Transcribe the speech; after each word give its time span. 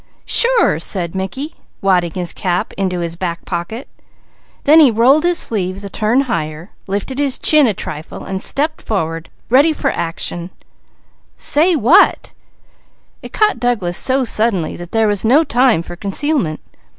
"Sure!" 0.25 0.79
said 0.79 1.13
Mickey, 1.13 1.53
wadding 1.79 2.13
his 2.13 2.33
cap 2.33 2.73
into 2.73 3.01
his 3.01 3.15
back 3.15 3.45
pocket. 3.45 3.87
Then 4.63 4.79
he 4.79 4.89
rolled 4.89 5.23
his 5.23 5.37
sleeves 5.37 5.83
a 5.83 5.91
turn 5.91 6.21
higher, 6.21 6.71
lifted 6.87 7.19
his 7.19 7.37
chin 7.37 7.67
a 7.67 7.73
trifle 7.75 8.23
and 8.23 8.41
stepped 8.41 8.81
forward. 8.81 9.29
"Say 11.37 11.75
what!" 11.75 12.33
It 13.21 13.31
caught 13.31 13.59
Douglas 13.59 13.99
so 13.99 14.23
suddenly 14.25 14.75
there 14.75 15.07
was 15.07 15.23
no 15.23 15.43
time 15.43 15.83
for 15.83 15.95
concealment. 15.95 16.61